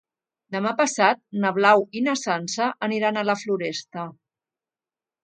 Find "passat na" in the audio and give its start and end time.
0.77-1.51